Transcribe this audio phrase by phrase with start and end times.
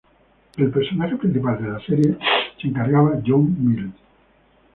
[0.57, 2.17] Del personaje principal de la serie
[2.59, 3.93] se encargaba John Mills.